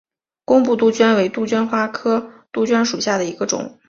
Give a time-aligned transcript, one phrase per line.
[0.45, 3.77] 工布杜鹃为杜鹃花科杜鹃属下的一个种。